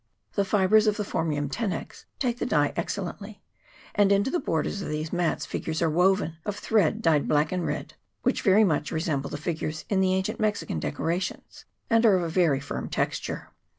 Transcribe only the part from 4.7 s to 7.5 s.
of these mats figures are woven, of thread dyed